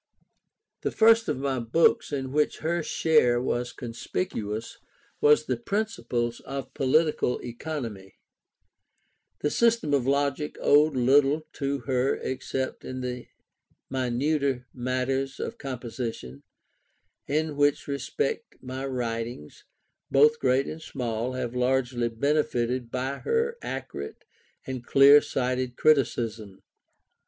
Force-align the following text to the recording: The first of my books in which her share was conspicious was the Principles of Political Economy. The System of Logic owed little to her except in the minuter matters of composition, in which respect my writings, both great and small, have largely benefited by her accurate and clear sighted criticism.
The 0.81 0.89
first 0.89 1.27
of 1.29 1.37
my 1.37 1.59
books 1.59 2.11
in 2.11 2.31
which 2.31 2.57
her 2.65 2.81
share 2.81 3.39
was 3.39 3.71
conspicious 3.71 4.79
was 5.21 5.45
the 5.45 5.57
Principles 5.57 6.39
of 6.39 6.73
Political 6.73 7.37
Economy. 7.43 8.15
The 9.41 9.51
System 9.51 9.93
of 9.93 10.07
Logic 10.07 10.57
owed 10.59 10.95
little 10.95 11.43
to 11.53 11.81
her 11.81 12.15
except 12.15 12.83
in 12.83 13.01
the 13.01 13.27
minuter 13.91 14.65
matters 14.73 15.39
of 15.39 15.59
composition, 15.59 16.41
in 17.27 17.55
which 17.55 17.87
respect 17.87 18.55
my 18.59 18.83
writings, 18.87 19.65
both 20.09 20.39
great 20.39 20.65
and 20.65 20.81
small, 20.81 21.33
have 21.33 21.53
largely 21.53 22.09
benefited 22.09 22.89
by 22.89 23.19
her 23.19 23.55
accurate 23.61 24.25
and 24.65 24.83
clear 24.83 25.21
sighted 25.21 25.77
criticism. 25.77 26.63